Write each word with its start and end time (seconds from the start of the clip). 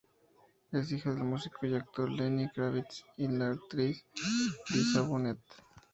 Es 0.71 0.91
hija 0.91 1.11
del 1.13 1.25
músico 1.25 1.63
y 1.67 1.75
actor 1.75 2.09
Lenny 2.09 2.49
Kravitz 2.49 3.03
y 3.17 3.27
la 3.27 3.51
actriz 3.51 4.03
Lisa 4.73 5.01
Bonet. 5.01 5.37